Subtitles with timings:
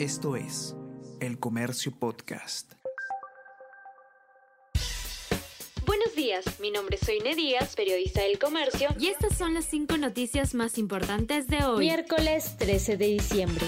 [0.00, 0.74] Esto es
[1.20, 2.72] El Comercio Podcast.
[5.84, 9.98] Buenos días, mi nombre es Soine Díaz, periodista del comercio, y estas son las cinco
[9.98, 11.80] noticias más importantes de hoy.
[11.80, 13.66] Miércoles 13 de diciembre.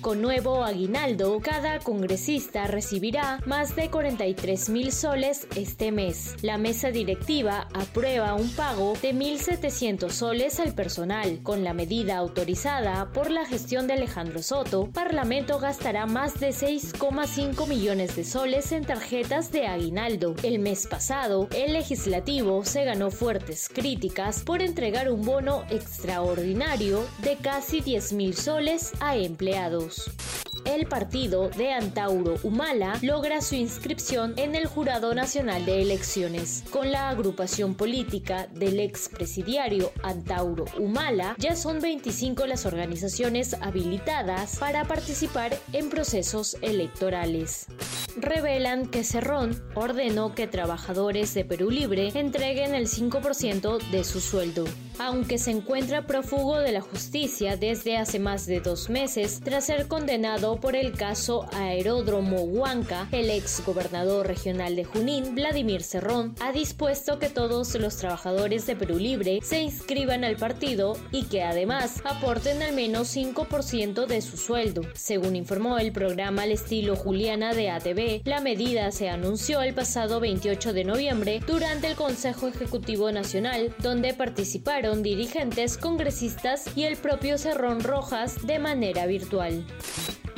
[0.00, 6.36] Con nuevo aguinaldo, cada congresista recibirá más de 43 mil soles este mes.
[6.40, 11.42] La mesa directiva aprueba un pago de 1.700 soles al personal.
[11.42, 17.68] Con la medida autorizada por la gestión de Alejandro Soto, Parlamento gastará más de 6,5
[17.68, 20.34] millones de soles en tarjetas de aguinaldo.
[20.42, 27.36] El mes pasado, el legislativo se ganó fuertes críticas por entregar un bono extraordinario de
[27.36, 29.89] casi 10 mil soles a empleados.
[30.64, 36.64] El partido de Antauro Humala logra su inscripción en el Jurado Nacional de Elecciones.
[36.70, 44.84] Con la agrupación política del expresidiario Antauro Humala, ya son 25 las organizaciones habilitadas para
[44.84, 47.66] participar en procesos electorales
[48.16, 54.64] revelan que Cerrón ordenó que trabajadores de Perú Libre entreguen el 5% de su sueldo.
[55.02, 59.88] Aunque se encuentra prófugo de la justicia desde hace más de dos meses tras ser
[59.88, 66.52] condenado por el caso Aeródromo Huanca, el ex gobernador regional de Junín, Vladimir Cerrón, ha
[66.52, 72.02] dispuesto que todos los trabajadores de Perú Libre se inscriban al partido y que además
[72.04, 74.82] aporten al menos 5% de su sueldo.
[74.94, 80.20] Según informó el programa al estilo Juliana de ATV, la medida se anunció el pasado
[80.20, 87.38] 28 de noviembre durante el Consejo Ejecutivo Nacional, donde participaron dirigentes, congresistas y el propio
[87.38, 89.64] Cerrón Rojas de manera virtual.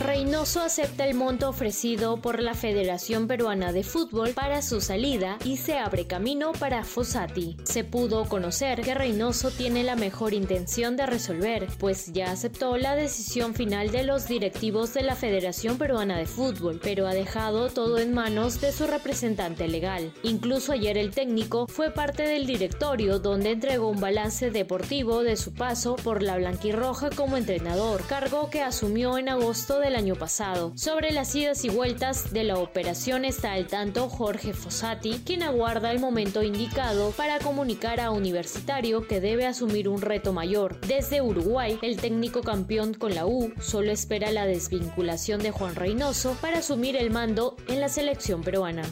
[0.00, 5.58] Reynoso acepta el monto ofrecido por la Federación Peruana de Fútbol para su salida y
[5.58, 7.58] se abre camino para Fossati.
[7.64, 12.96] Se pudo conocer que Reynoso tiene la mejor intención de resolver, pues ya aceptó la
[12.96, 17.98] decisión final de los directivos de la Federación Peruana de Fútbol, pero ha dejado todo
[17.98, 20.14] en manos de su representante legal.
[20.22, 25.52] Incluso ayer el técnico fue parte del directorio donde entregó un balance deportivo de su
[25.52, 30.72] paso por la blanquirroja como entrenador, cargo que asumió en agosto de año pasado.
[30.76, 35.90] Sobre las idas y vueltas de la operación está al tanto Jorge Fossati, quien aguarda
[35.90, 40.80] el momento indicado para comunicar a Universitario que debe asumir un reto mayor.
[40.80, 46.36] Desde Uruguay, el técnico campeón con la U solo espera la desvinculación de Juan Reynoso
[46.40, 48.82] para asumir el mando en la selección peruana.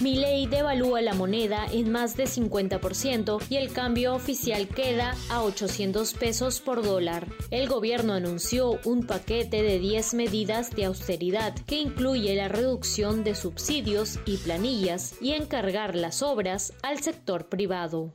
[0.00, 6.14] Milei devalúa la moneda en más de 50% y el cambio oficial queda a 800
[6.14, 7.28] pesos por dólar.
[7.50, 13.34] El gobierno anunció un paquete de 10 medidas de austeridad que incluye la reducción de
[13.34, 18.14] subsidios y planillas y encargar las obras al sector privado.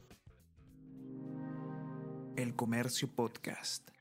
[2.36, 3.95] El Comercio Podcast.